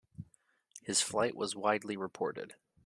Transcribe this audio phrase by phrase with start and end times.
[0.81, 2.55] His flight was widely reported.